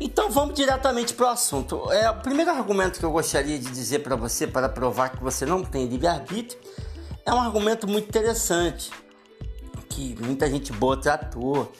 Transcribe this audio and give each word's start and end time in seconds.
Então 0.00 0.30
vamos 0.30 0.54
diretamente 0.54 1.12
para 1.12 1.26
o 1.26 1.28
assunto. 1.28 1.92
É, 1.92 2.10
o 2.10 2.14
primeiro 2.20 2.50
argumento 2.50 2.98
que 2.98 3.04
eu 3.04 3.12
gostaria 3.12 3.58
de 3.58 3.70
dizer 3.70 3.98
para 3.98 4.16
você, 4.16 4.46
para 4.46 4.66
provar 4.66 5.10
que 5.10 5.22
você 5.22 5.44
não 5.44 5.62
tem 5.62 5.86
livre-arbítrio, 5.86 6.58
é 7.26 7.34
um 7.34 7.40
argumento 7.40 7.86
muito 7.86 8.08
interessante, 8.08 8.90
que 9.90 10.16
muita 10.18 10.48
gente 10.48 10.72
boa 10.72 10.96
tratou, 10.96 11.70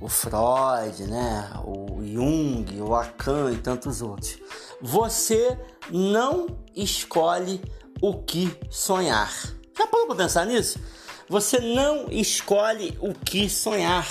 o 0.00 0.08
Freud, 0.08 1.04
né, 1.04 1.48
o 1.64 2.02
Jung, 2.02 2.80
o 2.80 2.88
Lacan 2.88 3.52
e 3.52 3.58
tantos 3.58 4.02
outros. 4.02 4.38
Você 4.80 5.56
não 5.90 6.48
escolhe 6.74 7.62
o 8.02 8.14
que 8.14 8.52
sonhar. 8.68 9.32
Já 9.78 9.86
parou 9.86 10.08
para 10.08 10.16
pensar 10.16 10.44
nisso? 10.44 10.80
Você 11.28 11.60
não 11.60 12.10
escolhe 12.10 12.98
o 13.00 13.14
que 13.14 13.48
sonhar. 13.48 14.08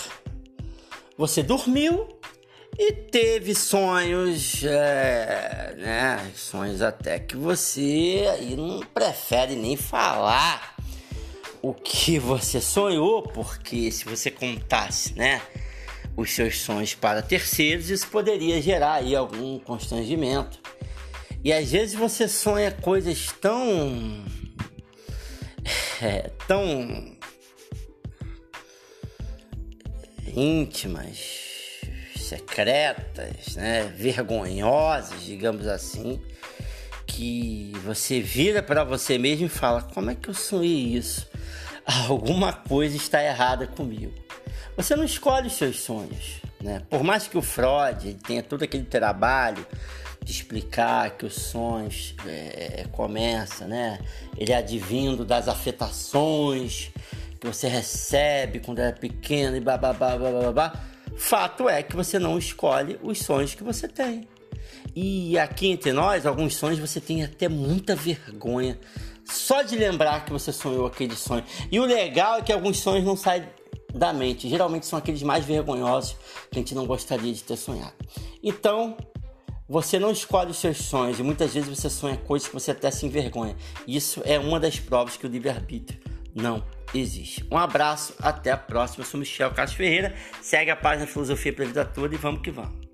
Você 1.17 1.43
dormiu 1.43 2.18
e 2.81 2.93
teve 2.93 3.53
sonhos, 3.53 4.63
é, 4.63 5.75
né? 5.77 6.31
Sonhos 6.33 6.81
até 6.81 7.19
que 7.19 7.35
você 7.35 8.25
aí 8.31 8.55
não 8.55 8.79
prefere 8.79 9.53
nem 9.53 9.75
falar 9.75 10.77
o 11.61 11.73
que 11.73 12.17
você 12.17 12.61
sonhou, 12.61 13.21
porque 13.21 13.91
se 13.91 14.05
você 14.05 14.31
contasse, 14.31 15.13
né? 15.15 15.41
Os 16.15 16.31
seus 16.31 16.61
sonhos 16.61 16.95
para 16.95 17.21
terceiros, 17.21 17.89
isso 17.89 18.07
poderia 18.07 18.61
gerar 18.61 18.93
aí 18.93 19.13
algum 19.13 19.59
constrangimento. 19.59 20.57
E 21.43 21.51
às 21.51 21.69
vezes 21.71 21.95
você 21.95 22.29
sonha 22.29 22.71
coisas 22.71 23.29
tão. 23.41 24.23
É, 26.01 26.31
tão. 26.47 27.17
íntimas, 30.33 31.48
secretas, 32.29 33.55
né, 33.55 33.91
vergonhosas, 33.95 35.23
digamos 35.23 35.67
assim, 35.67 36.21
que 37.07 37.73
você 37.83 38.21
vira 38.21 38.61
para 38.61 38.83
você 38.83 39.17
mesmo 39.17 39.47
e 39.47 39.49
fala: 39.49 39.81
como 39.81 40.11
é 40.11 40.15
que 40.15 40.29
eu 40.29 40.33
sonhei 40.33 40.95
isso? 40.95 41.27
Alguma 42.07 42.53
coisa 42.53 42.95
está 42.95 43.23
errada 43.23 43.65
comigo. 43.65 44.13
Você 44.77 44.95
não 44.95 45.03
escolhe 45.03 45.47
os 45.47 45.53
seus 45.53 45.79
sonhos, 45.79 46.39
né? 46.61 46.83
Por 46.89 47.03
mais 47.03 47.27
que 47.27 47.37
o 47.37 47.41
Freud 47.41 48.13
tenha 48.25 48.43
todo 48.43 48.63
aquele 48.63 48.85
trabalho 48.85 49.65
de 50.23 50.31
explicar 50.31 51.17
que 51.17 51.25
os 51.25 51.33
sonhos 51.33 52.15
é, 52.27 52.85
começa, 52.91 53.65
né? 53.65 53.99
Ele 54.37 54.53
é 54.53 54.57
advindo 54.57 55.25
das 55.25 55.47
afetações 55.47 56.91
que 57.39 57.47
você 57.47 57.67
recebe 57.67 58.59
quando 58.59 58.79
era 58.79 58.93
pequeno 58.93 59.57
e 59.57 59.59
babá, 59.59 59.93
babá. 59.93 60.73
Fato 61.19 61.67
é 61.67 61.83
que 61.83 61.97
você 61.97 62.17
não 62.17 62.37
escolhe 62.37 62.97
os 63.03 63.19
sonhos 63.19 63.53
que 63.53 63.61
você 63.61 63.89
tem. 63.89 64.25
E 64.95 65.37
aqui 65.37 65.67
entre 65.67 65.91
nós, 65.91 66.25
alguns 66.25 66.55
sonhos 66.55 66.79
você 66.79 67.01
tem 67.01 67.23
até 67.23 67.49
muita 67.49 67.93
vergonha 67.93 68.79
só 69.25 69.61
de 69.61 69.75
lembrar 69.75 70.23
que 70.23 70.31
você 70.31 70.53
sonhou 70.53 70.85
aquele 70.85 71.17
sonho. 71.17 71.43
E 71.69 71.77
o 71.77 71.85
legal 71.85 72.37
é 72.37 72.41
que 72.41 72.53
alguns 72.53 72.79
sonhos 72.79 73.05
não 73.05 73.17
saem 73.17 73.43
da 73.93 74.13
mente. 74.13 74.47
Geralmente 74.47 74.85
são 74.85 74.97
aqueles 74.97 75.21
mais 75.21 75.43
vergonhosos 75.43 76.15
que 76.49 76.57
a 76.57 76.59
gente 76.59 76.73
não 76.73 76.87
gostaria 76.87 77.33
de 77.33 77.43
ter 77.43 77.57
sonhado. 77.57 77.93
Então, 78.41 78.95
você 79.67 79.99
não 79.99 80.11
escolhe 80.11 80.51
os 80.51 80.57
seus 80.57 80.77
sonhos 80.77 81.19
e 81.19 81.23
muitas 81.23 81.53
vezes 81.53 81.69
você 81.69 81.89
sonha 81.89 82.15
coisas 82.15 82.47
que 82.47 82.53
você 82.53 82.71
até 82.71 82.89
se 82.89 83.05
envergonha. 83.05 83.57
Isso 83.85 84.21
é 84.23 84.39
uma 84.39 84.57
das 84.57 84.79
provas 84.79 85.17
que 85.17 85.27
o 85.27 85.29
livre-arbítrio 85.29 85.99
não 86.33 86.63
existe. 86.93 87.45
Um 87.51 87.57
abraço, 87.57 88.13
até 88.21 88.51
a 88.51 88.57
próxima. 88.57 89.03
Eu 89.03 89.07
sou 89.09 89.19
Michel 89.19 89.51
Castro 89.51 89.77
Ferreira. 89.77 90.15
Segue 90.41 90.71
a 90.71 90.75
página 90.75 91.07
Filosofia 91.07 91.53
para 91.53 91.63
a 91.63 91.67
Vida 91.67 91.85
Toda 91.85 92.13
e 92.13 92.17
vamos 92.17 92.41
que 92.41 92.51
vamos. 92.51 92.88